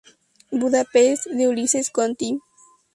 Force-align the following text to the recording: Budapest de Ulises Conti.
Budapest 0.51 1.27
de 1.27 1.47
Ulises 1.47 1.91
Conti. 1.91 2.39